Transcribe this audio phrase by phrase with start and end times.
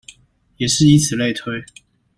[0.57, 1.63] 也就是以此類推